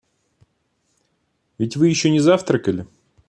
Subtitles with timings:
[1.59, 2.87] Ведь вы еще не завтракали?